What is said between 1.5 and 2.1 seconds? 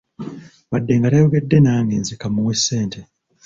nange,